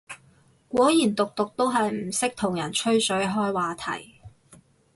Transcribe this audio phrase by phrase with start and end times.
[0.67, 4.15] 果然毒毒都係唔識同人吹水開話題